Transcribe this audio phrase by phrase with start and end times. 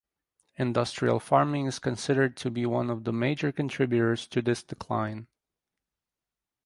[0.55, 5.27] Industrial farming is considered to be one of the major contributors to this decline.